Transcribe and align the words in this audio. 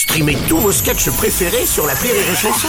Streamez 0.00 0.38
tous 0.48 0.56
vos 0.56 0.72
sketchs 0.72 1.10
préférés 1.10 1.66
sur 1.66 1.86
la 1.86 1.92
Rire 1.92 2.14
et 2.14 2.34
Chanson. 2.34 2.68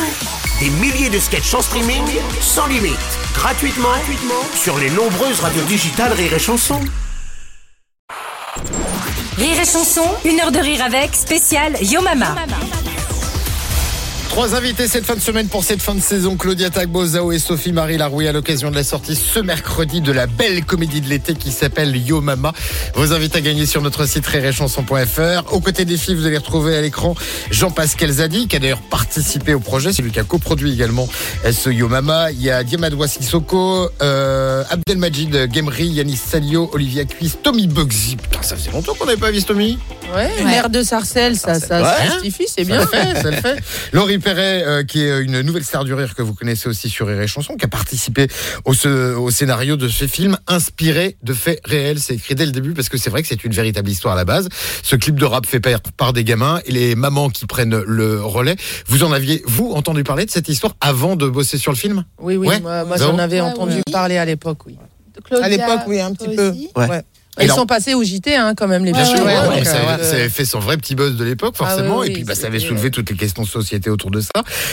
Des 0.60 0.70
milliers 0.70 1.10
de 1.10 1.18
sketchs 1.18 1.54
en 1.54 1.61
streaming, 1.61 2.04
sans 2.42 2.68
limite, 2.68 2.98
gratuitement, 3.34 3.88
gratuitement 3.88 4.44
sur 4.54 4.78
les 4.78 4.89
nombreuses 4.89 5.39
radios 5.39 5.63
digitales 5.63 6.12
Rire 6.12 6.33
et 6.33 6.39
Chanson. 6.39 6.81
Rire 9.38 9.62
et 9.62 9.65
chanson, 9.65 10.04
une 10.25 10.41
heure 10.41 10.52
de 10.52 10.59
rire 10.59 10.83
avec, 10.83 11.15
spécial 11.15 11.73
Yo 11.81 12.02
Mama. 12.02 12.36
Trois 14.32 14.55
invités 14.55 14.88
cette 14.88 15.04
fin 15.04 15.16
de 15.16 15.20
semaine 15.20 15.50
pour 15.50 15.66
cette 15.66 15.82
fin 15.82 15.93
de 15.93 16.00
saison. 16.00 16.38
Claudia 16.38 16.70
Tagbo, 16.70 17.05
Zao 17.05 17.34
et 17.34 17.38
Sophie 17.38 17.73
Marie 17.73 17.97
Larouille 17.97 18.29
à 18.29 18.32
l'occasion 18.32 18.71
de 18.71 18.75
la 18.75 18.86
sortie 18.86 19.14
ce 19.14 19.41
mercredi 19.41 20.00
de 20.00 20.14
la 20.14 20.25
belle 20.25 20.64
comédie 20.64 21.02
de 21.02 21.09
l'été 21.09 21.34
qui 21.34 21.52
s'appelle 21.52 21.93
Yo 21.97 22.21
Mama. 22.21 22.54
Vos 22.96 23.11
invités 23.11 23.39
à 23.39 23.41
gagner 23.41 23.65
sur 23.65 23.82
notre 23.82 24.05
site 24.05 24.25
réréchanson.fr. 24.25 25.54
Aux 25.54 25.59
côtés 25.59 25.83
des 25.83 25.97
filles, 25.97 26.15
vous 26.15 26.25
allez 26.25 26.38
retrouver 26.38 26.78
à 26.78 26.82
l'écran 26.82 27.14
Jean-Pascal 27.52 28.09
Zadi 28.09 28.47
qui 28.47 28.55
a 28.55 28.59
d'ailleurs 28.59 28.82
participé 28.82 29.54
au 29.54 29.59
projet. 29.59 29.92
C'est 29.92 30.01
lui 30.01 30.11
qui 30.11 30.20
a 30.21 30.23
coproduit 30.23 30.71
également 30.71 31.09
ce 31.51 31.70
Yo 31.70 31.89
Mama. 31.89 32.31
Il 32.31 32.41
y 32.41 32.49
a 32.49 32.63
Diamadwa 32.63 33.09
Sissoko, 33.09 33.89
euh, 34.01 34.63
Abdelmajid 34.70 35.53
Gemri, 35.53 35.87
Yanis 35.87 36.15
Salio, 36.15 36.70
Olivia 36.71 37.03
Cuisse, 37.03 37.37
Tommy 37.43 37.67
Bugsy. 37.67 38.15
Putain, 38.15 38.41
ça 38.41 38.55
faisait 38.55 38.71
longtemps 38.71 38.93
qu'on 38.93 39.07
n'avait 39.07 39.20
pas 39.20 39.31
vu 39.31 39.43
Tommy. 39.43 39.77
Ouais, 40.13 40.43
maire 40.43 40.70
de 40.70 40.83
Sarcelles, 40.83 41.35
ça, 41.38 41.59
ça, 41.59 41.81
Ouais. 41.81 42.07
se 42.07 42.13
justifie, 42.13 42.45
c'est 42.47 42.63
bien. 42.65 42.85
Fait, 42.85 43.15
ça 43.21 43.29
le 43.31 43.38
fait. 43.38 43.57
Laurie 43.93 44.20
Perret, 44.20 44.63
euh, 44.65 44.84
qui 44.84 45.01
est 45.03 45.21
une 45.21 45.41
nouvelle 45.41 45.63
star 45.63 45.84
du 45.84 45.93
rire 45.93 46.15
que 46.15 46.21
vous 46.21 46.34
connaissez 46.34 46.67
aussi 46.67 46.89
sur 46.89 47.07
Rire 47.07 47.21
et 47.21 47.27
Chanson, 47.27 47.55
qui 47.55 47.65
a 47.65 47.67
participé 47.67 48.27
au, 48.65 48.73
ce- 48.73 49.15
au 49.15 49.29
scénario 49.31 49.77
de 49.77 49.87
ce 49.87 50.05
film 50.07 50.37
inspiré 50.47 51.17
de 51.23 51.34
faits 51.34 51.59
réels. 51.65 51.99
C'est 51.99 52.15
écrit 52.15 52.35
dès 52.35 52.45
le 52.45 52.51
début 52.51 52.73
parce 52.73 52.89
que 52.89 52.97
c'est 52.97 53.09
vrai 53.09 53.21
que 53.21 53.27
c'est 53.27 53.43
une 53.43 53.53
véritable 53.53 53.89
histoire 53.89 54.13
à 54.13 54.17
la 54.17 54.25
base. 54.25 54.49
Ce 54.84 54.95
clip 54.95 55.15
de 55.15 55.25
rap 55.25 55.45
fait 55.45 55.59
par, 55.59 55.79
par 55.97 56.13
des 56.13 56.23
gamins 56.23 56.59
et 56.65 56.71
les 56.71 56.95
mamans 56.95 57.29
qui 57.29 57.45
prennent 57.45 57.79
le 57.81 58.21
relais. 58.23 58.55
Vous 58.87 59.03
en 59.03 59.12
aviez, 59.12 59.41
vous, 59.45 59.71
entendu 59.71 60.03
parler 60.03 60.25
de 60.25 60.31
cette 60.31 60.49
histoire 60.49 60.73
avant 60.81 61.15
de 61.15 61.27
bosser 61.27 61.57
sur 61.57 61.71
le 61.71 61.77
film? 61.77 62.04
Oui, 62.20 62.35
oui, 62.35 62.48
Ouais. 62.48 62.59
moi, 62.59 62.84
j'en 62.98 63.17
avais 63.17 63.39
Ouais, 63.41 63.48
entendu 63.48 63.77
oui. 63.85 63.91
parler 63.93 64.17
à 64.17 64.26
l'époque, 64.26 64.66
oui. 64.66 64.78
Claudia, 65.23 65.45
à 65.45 65.50
l'époque, 65.50 65.82
oui, 65.88 66.00
un 66.02 66.14
petit 66.14 66.36
peu. 66.36 66.54
Ouais. 66.76 67.04
Ils 67.40 67.44
alors- 67.46 67.56
sont 67.60 67.66
passés 67.66 67.94
au 67.94 68.04
JT, 68.04 68.36
hein, 68.36 68.54
quand 68.56 68.68
même, 68.68 68.84
les 68.84 68.92
Bien 68.92 69.06
sûr, 69.06 69.24
Ouais, 69.24 69.38
ouais, 69.40 69.56
donc 69.58 69.66
ça, 69.66 69.78
euh, 69.78 69.94
avait, 69.96 70.04
ça 70.04 70.16
avait 70.16 70.30
fait 70.30 70.44
son 70.44 70.60
vrai 70.60 70.76
petit 70.76 70.96
buzz 70.96 71.16
de 71.16 71.24
l'époque, 71.24 71.56
Ah 71.60 71.66
forcément, 71.66 72.00
oui, 72.00 72.08
et 72.08 72.14
puis 72.14 72.23
bah, 72.26 72.36
ça 72.36 72.48
avait 72.48 72.60
soulevé 72.60 72.92
toutes 72.92 73.10
les 73.10 73.16
questions 73.16 73.44
de 73.44 73.48
société 73.48 73.90
autour 73.90 74.12
de 74.12 74.20
ça. 74.20 74.30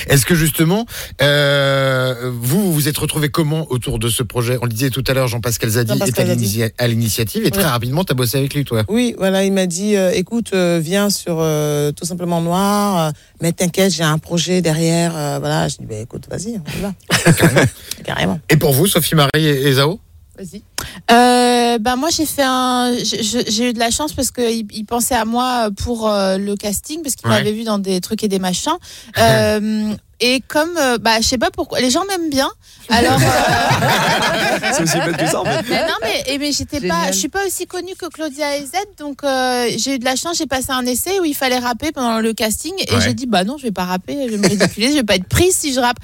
Est-ce 0.09 0.27
que 0.27 0.35
justement, 0.35 0.85
euh, 1.23 2.31
vous, 2.35 2.63
vous 2.65 2.73
vous 2.73 2.89
êtes 2.89 2.99
retrouvé 2.99 3.29
comment 3.29 3.67
autour 3.71 3.99
de 4.01 4.09
ce 4.09 4.23
projet? 4.25 4.59
On 4.61 4.65
le 4.65 4.71
disait 4.73 4.91
tout 4.91 5.05
à 5.07 5.15
l'heure, 5.15 5.29
Jean-Pascal 5.29 5.71
Zadi 5.71 5.93
est 5.93 5.95
Jean-Pascal 5.95 6.31
à 6.31 6.35
l'initia- 6.35 6.71
à 6.79 6.89
l'initiative, 6.89 7.45
et 7.47 7.51
très 7.53 7.63
Ouais. 7.63 7.69
rapidement, 7.69 8.03
tu 8.05 8.13
as 8.13 8.17
bossé 8.17 8.39
avec 8.39 8.53
lui, 8.55 8.65
toi. 8.65 8.83
Oui, 8.89 9.15
voilà, 9.19 9.45
il 9.45 9.53
m'a 9.53 9.67
dit, 9.67 9.97
euh, 9.97 10.11
écoute, 10.13 10.51
euh, 10.53 10.81
viens 10.83 11.11
sur 11.11 11.37
euh, 11.41 11.93
tout 11.93 12.05
simplement 12.07 12.41
Noir, 12.41 12.99
euh, 13.09 13.11
mais 13.41 13.53
t'inquiète, 13.53 13.93
j'ai 13.93 14.03
un 14.03 14.19
projet 14.19 14.63
derrière. 14.63 15.17
euh, 15.17 15.39
voilà, 15.39 15.69
je 15.69 15.77
dis, 15.77 15.87
bah, 15.87 15.97
écoute, 16.03 16.25
vas-y, 16.29 16.57
on 16.59 16.79
y 16.79 16.83
va. 16.83 16.93
Carrément. 18.05 18.41
Et 18.51 18.57
pour 18.57 18.73
vous, 18.73 18.87
Sophie 18.87 19.15
Marie 19.15 19.29
et, 19.47 19.69
et 19.69 19.73
Zao? 19.75 20.01
Vas-y. 20.37 20.63
Euh, 21.11 21.79
ben 21.79 21.97
moi 21.97 22.09
j'ai 22.11 22.27
fait 22.27 22.43
un 22.45 22.93
j'ai 23.05 23.71
eu 23.71 23.73
de 23.73 23.79
la 23.79 23.91
chance 23.91 24.13
parce 24.13 24.31
qu'il 24.31 24.67
il 24.73 24.85
pensait 24.85 25.15
à 25.15 25.25
moi 25.25 25.69
pour 25.85 26.09
euh, 26.09 26.37
le 26.39 26.57
casting 26.57 27.03
parce 27.03 27.15
qu'il 27.15 27.29
Ouais. 27.29 27.37
m'avait 27.39 27.53
vu 27.53 27.65
dans 27.65 27.79
des 27.79 28.01
trucs 28.01 28.23
et 28.25 28.29
des 28.29 28.39
machins 28.39 28.73
Euh, 29.19 29.95
et 30.21 30.41
comme 30.49 30.75
bah 31.01 31.21
je 31.21 31.27
sais 31.29 31.39
pas 31.39 31.51
pourquoi 31.53 31.79
les 31.81 31.91
gens 31.91 32.05
m'aiment 32.07 32.29
bien 32.31 32.51
alors 32.89 33.19
euh, 33.21 34.69
C'est 34.73 34.83
aussi 34.83 34.99
bête 35.01 35.17
que 35.17 35.27
ça 35.27 35.41
en 35.41 35.45
fait. 35.45 35.63
mais 35.69 35.83
non 35.83 35.95
mais, 36.03 36.25
et 36.27 36.39
mais 36.39 36.51
j'étais 36.53 36.81
pas 36.81 37.13
je 37.13 37.17
suis 37.19 37.29
pas 37.29 37.47
aussi 37.47 37.67
connue 37.67 37.95
que 37.97 38.07
Claudia 38.07 38.57
et 38.57 38.65
Z 38.67 38.73
donc 38.99 39.23
euh, 39.23 39.69
j'ai 39.77 39.95
eu 39.95 39.99
de 39.99 40.05
la 40.05 40.17
chance 40.17 40.37
j'ai 40.39 40.47
passé 40.47 40.67
un 40.71 40.85
essai 40.87 41.21
où 41.21 41.25
il 41.25 41.35
fallait 41.35 41.59
rapper 41.59 41.93
pendant 41.93 42.19
le 42.21 42.33
casting 42.33 42.73
et 42.89 42.95
Ouais. 42.95 43.01
j'ai 43.01 43.15
dit 43.15 43.27
bah 43.27 43.45
non 43.45 43.57
je 43.59 43.63
vais 43.65 43.71
pas 43.73 43.85
rapper 43.85 44.17
je 44.27 44.33
vais 44.35 44.39
me 44.39 44.49
ridiculiser 44.49 44.93
je 44.93 44.97
vais 44.99 45.05
pas 45.05 45.15
être 45.17 45.29
prise 45.29 45.55
si 45.55 45.73
je 45.73 45.79
rappe 45.81 45.99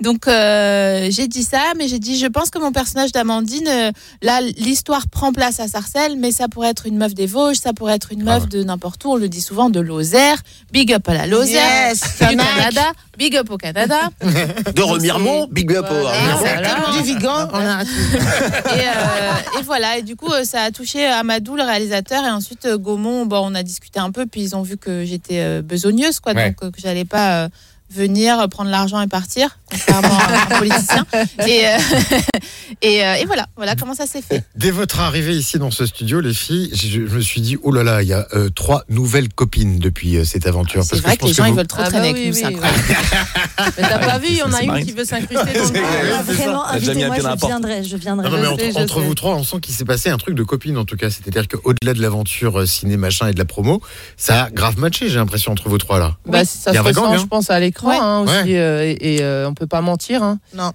donc 0.00 0.26
euh, 0.28 1.08
j'ai 1.10 1.28
dit 1.28 1.42
ça 1.42 1.60
mais 1.76 1.88
j'ai 1.88 1.98
dit 1.98 2.18
je 2.18 2.26
pense 2.26 2.50
que 2.50 2.58
mon 2.58 2.72
personnage 2.72 3.12
d'Amandine 3.12 3.68
euh, 3.68 3.90
là 4.22 4.40
l'histoire 4.40 5.08
prend 5.08 5.32
place 5.32 5.60
à 5.60 5.68
Sarcelles 5.68 6.16
mais 6.18 6.32
ça 6.32 6.48
pourrait 6.48 6.70
être 6.70 6.86
une 6.86 6.96
meuf 6.96 7.14
des 7.14 7.26
Vosges 7.26 7.56
ça 7.58 7.72
pourrait 7.72 7.94
être 7.94 8.12
une 8.12 8.22
Ah 8.22 8.34
meuf 8.34 8.42
ouais. 8.44 8.48
de 8.48 8.64
n'importe 8.64 9.04
où. 9.04 9.12
On 9.12 9.16
le 9.16 9.28
dit 9.28 9.40
souvent 9.42 9.70
de 9.70 9.80
Lozère. 9.80 10.38
Big 10.72 10.92
up 10.92 11.08
à 11.08 11.14
la 11.14 11.26
Lozère. 11.26 11.88
Yes, 11.88 12.00
du. 12.20 12.36
Canada. 12.36 12.92
Big 13.18 13.36
up 13.36 13.50
au 13.50 13.56
Canada. 13.56 14.08
De 14.74 14.82
Remiremont, 14.82 15.46
big 15.50 15.72
up 15.74 15.86
au 15.90 15.94
Voilà. 15.94 16.92
Du 16.96 17.02
Vigan, 17.02 17.48
on 17.52 17.58
a 17.58 17.82
et, 17.82 17.86
euh, 17.86 19.58
et 19.60 19.62
voilà, 19.64 19.98
et 19.98 20.02
du 20.02 20.16
coup, 20.16 20.30
ça 20.44 20.62
a 20.62 20.70
touché 20.70 21.04
Amadou, 21.04 21.56
le 21.56 21.62
réalisateur, 21.62 22.24
et 22.24 22.30
ensuite 22.30 22.66
Gaumont, 22.66 23.26
bon, 23.26 23.40
on 23.50 23.54
a 23.54 23.62
discuté 23.62 24.00
un 24.00 24.10
peu, 24.10 24.26
puis 24.26 24.42
ils 24.42 24.56
ont 24.56 24.62
vu 24.62 24.76
que 24.76 25.04
j'étais 25.04 25.60
besogneuse, 25.62 26.20
quoi, 26.20 26.32
Ouais. 26.32 26.54
donc 26.58 26.72
que 26.72 26.80
j'allais 26.80 27.04
pas 27.04 27.44
euh, 27.44 27.48
venir, 27.90 28.48
prendre 28.48 28.70
l'argent 28.70 29.00
et 29.02 29.08
partir, 29.08 29.58
contrairement 29.86 30.18
à 30.18 30.54
un 30.54 30.58
politicien. 30.58 31.06
Et, 31.46 31.66
euh, 31.66 31.78
et, 32.82 33.04
euh, 33.04 33.14
et 33.14 33.24
voilà, 33.26 33.46
voilà 33.56 33.74
comment 33.76 33.94
ça 33.94 34.06
s'est 34.06 34.22
fait. 34.22 34.44
Dès 34.56 34.70
votre 34.70 35.00
arrivée 35.00 35.34
ici 35.34 35.58
dans 35.58 35.70
ce 35.70 35.86
studio, 35.86 36.20
les 36.20 36.34
filles, 36.34 36.70
je, 36.74 37.06
je 37.06 37.16
me 37.16 37.20
suis 37.20 37.40
dit, 37.40 37.56
oh 37.62 37.72
là 37.72 37.82
là, 37.82 38.02
il 38.02 38.08
y 38.08 38.12
a 38.12 38.26
euh, 38.34 38.48
trois 38.50 38.84
nouvelles 38.88 39.28
copines 39.28 39.78
depuis 39.78 40.16
euh, 40.16 40.24
cette 40.24 40.46
aventure. 40.46 40.84
C'est 40.84 40.96
vrai 41.00 41.12
je 41.14 41.18
que 41.18 41.26
les 41.26 41.32
gens, 41.32 41.44
ils 41.44 41.50
vous- 41.50 41.56
veulent 41.56 41.66
trop 41.66 41.82
Ah 41.84 41.88
traîner 41.88 42.12
bah 42.12 42.18
avec 42.18 42.22
oui, 42.22 42.28
nous, 42.28 42.34
c'est 42.34 42.46
oui. 42.46 42.56
Mais 43.78 43.82
t'as 43.88 43.98
pas 43.98 44.18
vu, 44.18 44.26
il 44.30 44.36
y 44.36 44.42
en 44.42 44.52
a 44.52 44.62
une 44.62 44.84
qui 44.84 44.92
veut 44.92 45.04
s'incruster 45.04 45.34
dans 45.34 45.44
le. 45.44 46.32
Vraiment, 46.32 46.66
invitez-moi, 46.66 47.16
je 47.16 47.46
viendrai, 47.46 47.84
je 47.84 47.96
viendrai. 47.96 48.28
Ah 48.32 48.36
non, 48.42 48.56
mais 48.56 48.72
Je 48.72 48.78
entre, 48.78 49.00
vous 49.00 49.14
trois, 49.14 49.34
on 49.34 49.44
sent 49.44 49.56
qu'il 49.60 49.74
s'est 49.74 49.84
passé 49.84 50.08
un 50.10 50.16
truc 50.18 50.34
de 50.34 50.42
copine 50.42 50.76
en 50.78 50.84
tout 50.84 50.96
cas. 50.96 51.10
C'est-à-dire 51.10 51.46
qu'au-delà 51.48 51.92
de 51.94 52.00
l'aventure 52.00 52.66
ciné, 52.66 52.96
machin 52.96 53.28
et 53.28 53.32
de 53.32 53.38
la 53.38 53.44
promo, 53.44 53.80
ça 54.16 54.44
a 54.44 54.50
grave 54.50 54.78
matché, 54.78 55.08
j'ai 55.08 55.16
l'impression, 55.16 55.52
entre 55.52 55.68
vous 55.68 55.78
trois 55.78 55.98
là. 55.98 56.16
Bah, 56.26 56.44
ça 56.44 56.70
Il 56.70 56.74
y 56.74 56.78
a 56.78 56.82
se 56.82 56.88
ressent, 56.88 57.12
hein. 57.12 57.18
je 57.18 57.26
pense, 57.26 57.50
à 57.50 57.60
l'écran 57.60 57.90
hein, 57.90 58.20
aussi. 58.20 58.52
Et 58.52 59.20
on 59.46 59.54
peut 59.54 59.66
pas 59.70 59.80
mentir. 59.80 60.22
Hein. 60.22 60.38
Non. 60.54 60.72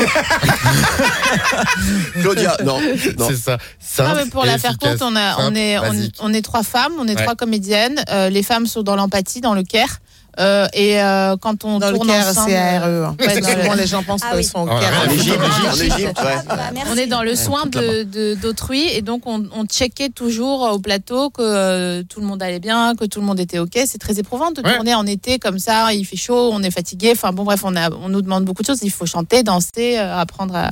Claudia, 2.22 2.56
non. 2.64 2.80
non. 3.18 3.28
C'est 3.28 3.36
ça. 3.36 3.58
Non, 3.98 4.14
mais 4.14 4.26
pour 4.30 4.44
la 4.44 4.56
faire 4.58 4.78
courte, 4.78 5.02
on, 5.02 5.14
a, 5.16 5.36
on, 5.40 5.54
est, 5.54 5.76
on, 6.20 6.32
est 6.32 6.42
trois 6.42 6.62
femmes, 6.62 6.92
on 6.98 7.06
est 7.06 7.14
Ouais. 7.16 7.22
trois 7.22 7.34
comédiennes. 7.34 8.02
Euh, 8.10 8.30
les 8.30 8.42
femmes 8.42 8.66
sont 8.66 8.82
dans 8.82 8.96
l'empathie, 8.96 9.40
dans 9.42 9.54
le 9.54 9.62
care. 9.62 9.98
Euh, 10.40 10.66
et 10.72 11.00
euh, 11.00 11.36
quand 11.40 11.64
on 11.64 11.78
Dans 11.78 11.90
le 11.90 11.96
tourne 11.96 12.08
Caire, 12.08 12.26
ensemble, 12.28 12.50
c'est 12.50 12.56
ARE. 12.56 12.84
hein. 12.84 13.16
Ouais, 13.20 13.34
le- 13.40 13.76
les 13.76 13.86
gens 13.86 14.02
pensent 14.02 14.22
Ah 14.28 14.34
qu'ils 14.34 14.44
sont 14.44 14.60
au 14.60 14.68
Ah, 14.68 14.80
En 15.06 15.10
Égypte, 15.10 15.38
Ah, 15.40 15.68
en 15.72 15.74
Égypte, 15.76 16.18
ouais. 16.22 16.34
Bah. 16.48 16.56
On 16.92 16.96
est 16.96 17.06
dans 17.06 17.22
le 17.22 17.34
soin 17.36 17.66
de- 17.66 18.02
de- 18.02 18.34
d'autrui 18.34 18.88
et 18.92 19.02
donc 19.02 19.22
on, 19.26 19.44
on 19.56 19.64
checkait 19.66 20.08
toujours 20.08 20.62
au 20.72 20.78
plateau 20.78 21.30
que 21.30 21.42
euh, 21.42 22.02
tout 22.08 22.20
le 22.20 22.26
monde 22.26 22.42
allait 22.42 22.58
bien, 22.60 22.94
que 22.94 23.04
tout 23.04 23.20
le 23.20 23.26
monde 23.26 23.38
était 23.40 23.58
ok. 23.58 23.78
C'est 23.86 23.98
très 23.98 24.18
éprouvant 24.18 24.50
de 24.50 24.60
Ouais. 24.62 24.74
tourner 24.74 24.94
en 24.94 25.06
été 25.06 25.38
comme 25.38 25.58
ça, 25.58 25.92
il 25.92 26.04
fait 26.04 26.16
chaud, 26.16 26.50
on 26.52 26.62
est 26.62 26.70
fatigué. 26.70 27.12
Enfin 27.12 27.32
bon 27.32 27.44
bref, 27.44 27.60
on, 27.64 27.76
a, 27.76 27.90
on 27.90 28.08
nous 28.08 28.22
demande 28.22 28.44
beaucoup 28.44 28.62
de 28.62 28.66
choses. 28.66 28.80
Il 28.82 28.90
faut 28.90 29.06
chanter, 29.06 29.42
danser, 29.42 29.98
euh, 29.98 30.16
apprendre 30.18 30.54
à, 30.56 30.70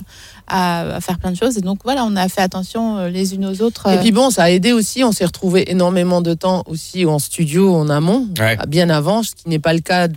à- 0.48 0.96
à 0.96 1.00
faire 1.00 1.18
plein 1.18 1.30
de 1.30 1.36
choses. 1.36 1.56
Et 1.56 1.60
donc 1.60 1.78
voilà, 1.84 2.04
on 2.04 2.16
a 2.16 2.28
fait 2.28 2.40
attention 2.42 2.98
euh, 2.98 3.08
les 3.08 3.34
unes 3.34 3.46
aux 3.46 3.62
autres. 3.62 3.86
Et 3.88 3.96
euh. 3.96 4.00
puis 4.00 4.12
bon, 4.12 4.30
ça 4.30 4.44
a 4.44 4.50
aidé 4.50 4.72
aussi. 4.72 5.04
On 5.04 5.12
s'est 5.12 5.24
retrouvé 5.24 5.70
énormément 5.70 6.20
de 6.20 6.34
temps 6.34 6.62
aussi 6.66 7.06
en 7.06 7.18
studio, 7.18 7.74
en 7.74 7.88
amont, 7.88 8.26
Ouais. 8.38 8.56
bien 8.68 8.90
avant, 8.90 9.22
ce 9.22 9.30
qui 9.34 9.48
n'est 9.52 9.58
pas 9.58 9.72
le 9.72 9.80
cas, 9.80 10.08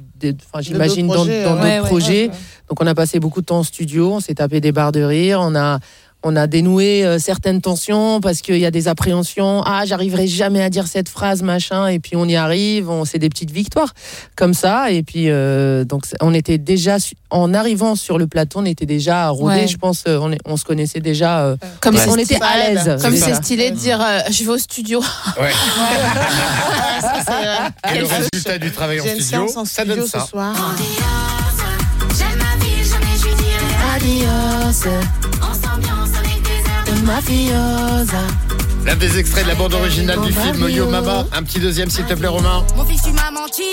j'imagine, 0.60 1.08
dans 1.08 1.14
projets, 1.14 1.44
dans 1.44 1.52
euh, 1.52 1.54
d'autres 1.54 1.64
ouais, 1.64 1.80
ouais, 1.80 1.88
projets. 1.88 2.26
ouais, 2.28 2.32
ouais. 2.32 2.40
Donc 2.70 2.82
on 2.82 2.88
a 2.88 2.96
passé 2.96 3.20
beaucoup 3.20 3.42
de 3.42 3.46
temps 3.46 3.60
en 3.60 3.64
studio, 3.64 4.14
on 4.14 4.20
s'est 4.20 4.36
tapé 4.36 4.60
des 4.60 4.72
barres 4.72 4.92
de 4.92 5.04
rire, 5.04 5.40
on 5.42 5.56
a 5.56 5.80
on 6.28 6.36
a 6.36 6.48
dénoué 6.48 7.06
euh, 7.06 7.20
certaines 7.20 7.62
tensions 7.62 8.20
parce 8.20 8.42
qu'il 8.42 8.58
y 8.58 8.66
a 8.66 8.72
des 8.72 8.88
appréhensions. 8.88 9.62
Ah, 9.64 9.84
j'arriverai 9.86 10.26
jamais 10.26 10.64
à 10.64 10.72
dire 10.72 10.88
cette 10.88 11.08
phrase, 11.08 11.44
machin. 11.44 11.86
Et 11.88 12.00
puis 12.00 12.16
on 12.16 12.26
y 12.26 12.36
arrive. 12.36 12.90
On 12.90 13.06
c'est 13.06 13.20
des 13.20 13.30
petites 13.30 13.52
victoires 13.52 13.94
comme 14.36 14.56
ça. 14.56 14.90
Et 14.92 15.04
puis 15.04 15.30
euh, 15.30 15.84
donc 15.86 16.06
on 16.22 16.34
était 16.34 16.58
déjà 16.58 16.98
en 17.30 17.54
arrivant 17.54 17.96
sur 17.96 18.18
le 18.18 18.26
plateau, 18.26 18.60
on 18.60 18.66
était 18.66 18.88
déjà 18.88 19.30
rodé. 19.30 19.56
Ouais. 19.56 19.68
Je 19.68 19.78
pense 19.78 20.04
euh, 20.08 20.18
on, 20.20 20.32
est- 20.32 20.40
on 20.46 20.58
se 20.58 20.66
connaissait 20.66 21.00
déjà. 21.00 21.42
euh, 21.46 21.58
Comme 21.80 21.96
on 21.96 22.16
c'est 22.16 22.22
était 22.24 22.40
à 22.42 22.58
l'aise. 22.74 22.98
Comme 23.02 23.16
c'est 23.16 23.36
stylé 23.36 23.70
de 23.70 23.76
dire 23.76 24.02
euh, 24.02 24.20
je 24.32 24.44
vais 24.44 24.50
au 24.52 24.58
studio. 24.58 25.02
Ouais. 25.40 25.52
Ça, 27.02 27.14
c'est, 27.24 27.32
euh, 27.32 27.96
Et 27.96 28.00
le 28.00 28.06
résultat 28.08 28.58
du 28.58 28.72
travail 28.72 29.00
en 29.00 29.04
studio, 29.04 29.48
en 29.58 29.66
ça 29.66 29.86
donne 29.86 30.08
ce 30.08 30.20
soir. 30.20 30.56
J'aime 32.18 32.28
ma 32.40 32.66
vie, 32.66 32.84
jamais 32.84 33.16
je 33.18 33.36
dirai 33.36 34.26
adios. 34.26 35.25
Mafiosa. 37.06 38.18
L'un 38.86 38.96
des 38.96 39.18
extraits 39.18 39.46
de 39.46 39.50
la 39.50 39.56
bande 39.56 39.74
originale 39.74 40.20
du 40.22 40.32
film 40.32 40.70
Yo 40.70 40.88
Mama. 40.90 41.26
Un 41.34 41.44
petit 41.44 41.60
deuxième, 41.60 41.90
s'il 41.90 42.06
te 42.06 42.14
plaît, 42.14 42.28
Romain. 42.28 42.64
Mon 42.76 42.86
fils, 42.86 43.02
tu 43.04 43.12
m'as 43.12 43.32
menti. 43.32 43.64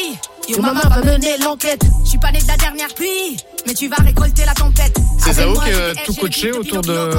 Yo, 0.49 0.61
maman 0.61 0.81
va 0.89 1.01
mener 1.03 1.37
l'enquête. 1.39 1.83
Je 2.05 2.11
suis 2.11 2.19
pas 2.19 2.33
né 2.33 2.41
de 2.41 2.49
la 2.49 2.57
dernière 2.57 2.93
pluie, 2.95 3.37
mais 3.67 3.75
tu 3.75 3.89
vas 3.89 3.97
récolter 4.03 4.45
la 4.45 4.55
tempête. 4.55 4.97
C'est 5.19 5.35
Zao 5.35 5.53
qui 5.55 5.71
a 5.71 5.95
tout 6.05 6.15
coaché 6.15 6.51
autour 6.53 6.81
de, 6.83 7.11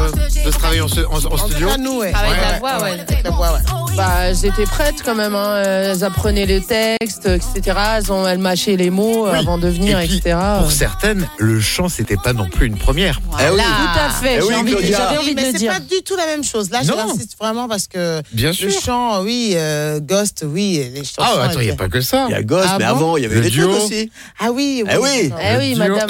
ce 0.43 0.49
travail 0.49 0.81
en, 0.81 0.85
en- 0.87 1.33
en 1.33 1.37
studio. 1.37 1.69
À 1.69 1.77
nous, 1.77 1.99
ouais. 1.99 2.13
Avec 2.13 2.31
Ouais, 2.31 2.37
la 2.41 2.51
ouais. 2.53 2.59
voix, 2.59 2.81
ouais. 2.83 2.99
Avec 2.99 3.23
la 3.23 3.29
voix, 3.31 3.53
ouais. 3.53 3.59
Bah, 3.95 4.21
elles 4.25 4.43
étaient 4.45 4.63
prêtes 4.65 5.03
quand 5.05 5.13
même. 5.13 5.35
hein. 5.35 5.61
Elles 5.63 6.03
apprenaient 6.03 6.47
les 6.47 6.61
textes, 6.61 7.27
etc. 7.27 7.77
Elles, 7.97 8.11
ont, 8.11 8.25
elles 8.27 8.39
mâchaient 8.39 8.75
les 8.75 8.89
mots 8.89 9.27
Oui. 9.29 9.37
avant 9.37 9.59
de 9.59 9.67
venir, 9.67 9.99
Et 9.99 10.07
puis, 10.07 10.17
etc. 10.17 10.35
Pour 10.61 10.71
certaines, 10.71 11.27
le 11.37 11.59
chant, 11.59 11.89
c'était 11.89 12.17
pas 12.17 12.33
non 12.33 12.49
plus 12.49 12.65
une 12.65 12.77
première. 12.77 13.21
Eh 13.39 13.51
oui. 13.51 13.57
Tout 13.61 13.99
à 13.99 14.09
fait. 14.09 14.37
Eh 14.37 14.41
j'ai 14.41 14.47
oui, 14.47 14.55
envie- 14.55 14.73
envie 15.19 15.35
de 15.35 15.41
mais 15.41 15.51
c'est 15.51 15.57
dire. 15.59 15.73
pas 15.73 15.79
du 15.79 16.01
tout 16.03 16.15
la 16.15 16.25
même 16.25 16.43
chose. 16.43 16.71
Là, 16.71 16.81
Non. 16.83 16.95
j'insiste 17.07 17.37
vraiment 17.39 17.67
parce 17.67 17.87
que 17.87 18.21
Bien 18.31 18.47
le 18.49 18.53
sûr. 18.55 18.71
chant, 18.83 19.21
oui, 19.21 19.53
euh, 19.55 19.99
Ghost, 20.01 20.43
oui, 20.47 20.83
les 20.91 21.03
chansons. 21.03 21.21
Ah, 21.21 21.43
attends, 21.43 21.59
il 21.59 21.67
n'y 21.67 21.71
a 21.71 21.75
pas 21.75 21.87
que 21.89 22.01
ça. 22.01 22.25
Il 22.29 22.31
y 22.31 22.35
a 22.35 22.41
Ghost, 22.41 22.65
Ah 22.67 22.77
mais 22.79 22.85
bon 22.85 22.91
avant, 22.91 23.17
il 23.17 23.23
y 23.23 23.25
avait 23.27 23.35
Le 23.35 23.41
les 23.41 23.49
duo. 23.51 23.69
aussi. 23.69 24.11
Ah 24.39 24.47
oui, 24.51 24.83
Eh 24.89 24.97
oui. 24.97 25.31
Eh 25.39 25.57
oui, 25.57 25.73
duo 25.75 25.83
madame. 25.95 26.09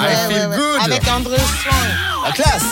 Avec 0.82 1.02
André 1.10 1.36
Swan. 1.36 1.74
La 2.24 2.32
classe 2.32 2.62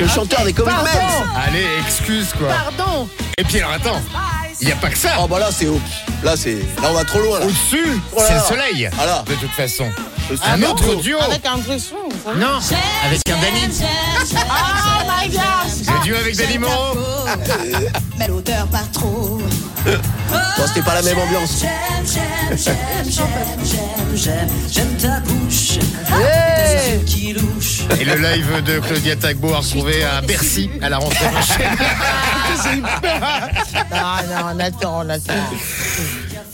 le 0.00 0.08
chanteur 0.08 0.44
des. 0.44 0.52
Men 0.52 0.74
Allez, 1.46 1.66
excuse 1.86 2.28
quoi. 2.38 2.48
Pardon. 2.48 3.08
Et 3.38 3.44
puis 3.44 3.58
alors 3.58 3.72
attends, 3.72 4.00
il 4.60 4.66
n'y 4.66 4.72
a 4.72 4.76
pas 4.76 4.88
que 4.90 4.98
ça. 4.98 5.10
Oh 5.20 5.26
bah 5.28 5.38
là 5.38 5.48
c'est 5.52 5.66
haut. 5.66 5.80
Là 6.22 6.36
c'est. 6.36 6.54
Là 6.82 6.88
on 6.90 6.92
va 6.94 7.04
trop 7.04 7.20
loin 7.20 7.38
là. 7.40 7.46
Au-dessus, 7.46 8.00
Oh 8.14 8.20
c'est 8.26 8.34
le 8.34 8.40
soleil. 8.40 8.90
Voilà. 8.94 9.24
De 9.26 9.34
toute 9.34 9.50
façon. 9.52 9.86
Ah 10.42 10.52
Un 10.52 10.58
bon 10.58 10.68
autre 10.70 10.94
duo. 10.96 11.18
Avec 11.20 11.44
André 11.46 11.78
Swan. 11.78 12.00
vous 12.08 12.30
savez. 12.30 12.40
Non, 12.40 12.58
avec 13.04 13.28
un 13.28 13.40
Dani. 13.40 13.68
Oh 14.32 15.06
my 15.08 15.28
god 15.28 15.40
Le 15.98 16.04
duo 16.04 16.16
avec 16.16 16.36
Dani 16.36 16.58
Moreau. 16.58 16.96
Mais 18.18 18.28
l'odeur 18.28 18.66
pas 18.68 18.84
trop. 18.92 19.40
Bon 20.58 20.66
c'était 20.66 20.82
pas 20.82 20.94
la 20.94 21.02
même 21.02 21.18
ambiance. 21.18 21.60
J'aime, 21.60 21.70
j'aime, 22.04 22.58
j'aime, 22.58 22.76
j'aime, 23.08 23.26
j'aime, 23.64 24.16
j'aime, 24.16 24.48
j'aime 24.70 24.96
ta 24.96 25.20
bouche. 25.20 25.78
Hey. 26.08 26.66
Tes 26.66 26.92
yeux 26.92 27.04
qui 27.04 27.32
louchent. 27.32 27.82
Et 27.98 28.04
le 28.04 28.16
live 28.16 28.62
de 28.64 28.78
Claudia 28.80 29.16
Tagbo 29.16 29.54
à 29.54 29.58
retrouver 29.58 30.04
à 30.04 30.20
Bercy 30.20 30.70
à 30.82 30.88
la 30.88 30.98
rentrée 30.98 31.26
prochaine. 31.28 31.76
Non, 33.90 34.16
non, 34.28 34.54
on 34.54 34.60
attend, 34.60 35.00
on 35.04 35.08
attend. 35.08 35.32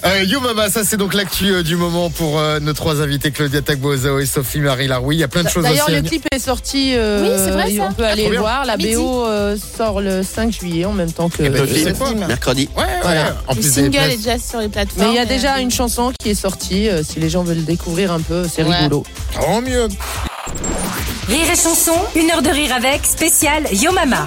Euh, 0.06 0.22
Yo 0.22 0.40
Mama, 0.40 0.70
ça 0.70 0.84
c'est 0.84 0.96
donc 0.96 1.14
l'actu 1.14 1.46
euh, 1.52 1.62
du 1.64 1.74
moment 1.74 2.10
pour 2.10 2.38
euh, 2.38 2.60
nos 2.60 2.74
trois 2.74 3.00
invités 3.02 3.32
Claudia 3.32 3.60
Tagbo, 3.60 3.96
Zao 3.96 4.20
et 4.20 4.26
Sophie 4.26 4.60
Marie 4.60 4.86
Laroui. 4.86 5.16
Il 5.16 5.18
y 5.18 5.24
a 5.24 5.28
plein 5.28 5.42
de 5.42 5.48
choses 5.48 5.64
D'ailleurs, 5.64 5.86
aussi. 5.88 5.96
à 5.96 6.00
le 6.00 6.08
clip 6.08 6.24
est 6.32 6.38
sorti. 6.38 6.92
euh, 6.94 7.22
Oui, 7.22 7.42
c'est 7.44 7.50
vrai, 7.50 7.70
ça. 7.76 7.88
On 7.90 7.92
peut 7.92 8.04
aller 8.04 8.24
le 8.26 8.30
bien. 8.30 8.40
voir. 8.40 8.64
La 8.66 8.76
Midi. 8.76 8.94
BO 8.94 9.26
euh, 9.26 9.56
sort 9.76 10.00
le 10.00 10.22
5 10.22 10.52
juillet 10.52 10.84
en 10.84 10.92
même 10.92 11.10
temps 11.10 11.28
que. 11.28 11.42
Le 11.42 11.66
tu 11.66 11.74
sais 11.74 11.80
film, 11.86 11.94
quoi 11.96 12.12
mercredi. 12.14 12.68
Ouais, 12.76 12.84
ouais. 12.84 12.88
Voilà. 13.02 13.36
En 13.48 13.54
Le 13.54 13.60
plus 13.60 13.62
des 13.64 13.82
single 13.82 13.96
est 14.12 14.16
déjà 14.18 14.38
sur 14.38 14.60
les 14.60 14.68
plateformes. 14.68 15.08
Mais 15.08 15.12
il 15.14 15.16
y 15.16 15.20
a 15.20 15.26
déjà 15.26 15.56
euh, 15.56 15.60
une 15.60 15.72
chanson 15.72 16.12
qui 16.20 16.30
est 16.30 16.34
sortie. 16.34 16.88
euh, 16.88 17.02
si 17.02 17.18
les 17.18 17.28
gens 17.28 17.42
veulent 17.42 17.64
découvrir 17.64 18.12
un 18.12 18.20
peu, 18.20 18.44
c'est 18.48 18.62
Ouais. 18.62 18.76
rigolo. 18.76 19.02
Tant 19.34 19.60
mieux. 19.60 19.88
Rire 21.28 21.46
et 21.52 21.56
chanson, 21.56 21.94
une 22.14 22.30
heure 22.30 22.42
de 22.42 22.50
rire 22.50 22.72
avec, 22.76 23.04
spécial 23.04 23.64
Yo 23.72 23.90
Mama. 23.92 24.24